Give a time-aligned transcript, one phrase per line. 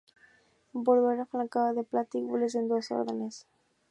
[0.85, 3.45] Bordura flanqueada de plata y gules en dos órdenes.